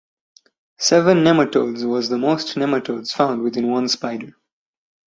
Seven 0.79 1.19
nematodes 1.19 1.87
was 1.87 2.09
the 2.09 2.17
most 2.17 2.55
nematodes 2.55 3.11
found 3.11 3.43
within 3.43 3.67
one 3.69 3.87
spider. 3.87 4.33